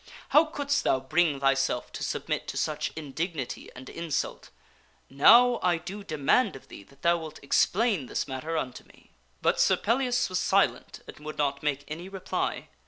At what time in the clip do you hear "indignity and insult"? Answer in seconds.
2.95-4.49